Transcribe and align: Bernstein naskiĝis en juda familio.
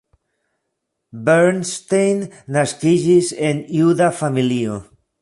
Bernstein 1.27 2.25
naskiĝis 2.57 3.33
en 3.51 3.65
juda 3.81 4.13
familio. 4.25 4.85